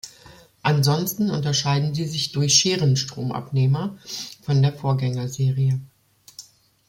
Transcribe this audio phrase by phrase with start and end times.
[0.63, 3.99] Ansonsten unterscheiden sie sich durch Scherenstromabnehmer
[4.41, 5.79] von der Vorgängerserie.